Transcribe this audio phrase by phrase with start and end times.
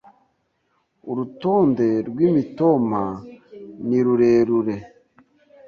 [1.09, 3.03] Urutonde rw’imitoma
[3.87, 4.75] ni rurerure